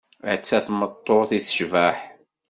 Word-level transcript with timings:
Atta 0.33 0.57
tmeṭṭut 0.65 1.29
i 1.37 1.39
tecbeḥ! 1.43 1.97